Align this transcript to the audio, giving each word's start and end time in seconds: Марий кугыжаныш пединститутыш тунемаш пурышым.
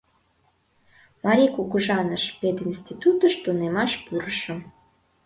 Марий 1.23 1.51
кугыжаныш 1.55 2.23
пединститутыш 2.39 3.33
тунемаш 3.43 3.91
пурышым. 4.05 4.59